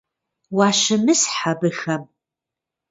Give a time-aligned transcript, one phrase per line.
[0.57, 2.03] Уащымысхь абыхэм.